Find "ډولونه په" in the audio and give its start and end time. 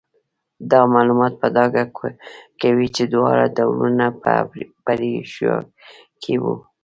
3.57-4.91